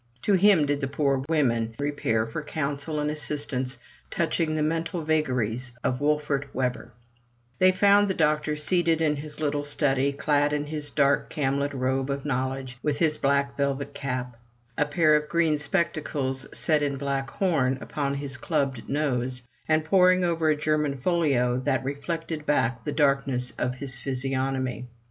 To 0.23 0.33
him 0.33 0.65
did 0.65 0.81
the 0.81 0.87
poor 0.87 1.23
women 1.29 1.75
repair 1.77 2.25
for 2.25 2.41
counsel 2.41 2.99
and 2.99 3.11
assistance 3.11 3.77
touch 4.09 4.39
ing 4.39 4.55
the 4.55 4.63
mental 4.63 5.03
vagaries 5.03 5.73
of 5.83 6.01
Wolfert 6.01 6.45
Webber, 6.55 6.91
They 7.59 7.71
found 7.71 8.07
the 8.07 8.15
doctor 8.15 8.55
seated 8.55 8.99
in 8.99 9.17
his 9.17 9.39
little 9.39 9.63
study, 9.63 10.11
clad 10.11 10.53
in 10.53 10.65
his 10.65 10.89
dark 10.89 11.29
camlet 11.29 11.71
robe 11.75 12.09
of 12.09 12.25
knowledge, 12.25 12.79
with 12.81 12.97
his 12.97 13.19
black 13.19 13.55
velvet 13.55 13.93
cap; 13.93 14.37
a 14.75 14.85
pair 14.87 15.15
of 15.15 15.29
green 15.29 15.59
spectacles 15.59 16.47
set 16.51 16.81
in 16.81 16.97
black 16.97 17.29
horn 17.29 17.77
upon 17.79 18.15
his 18.15 18.37
clubbed 18.37 18.89
nose, 18.89 19.43
and 19.67 19.85
poring 19.85 20.23
over 20.23 20.49
a 20.49 20.55
German 20.55 20.97
folio 20.97 21.59
that 21.59 21.83
reflected 21.83 22.47
back 22.47 22.83
the 22.83 22.91
darkness 22.91 23.53
of 23.59 23.75
his 23.75 23.99
physiognomy. 23.99 24.87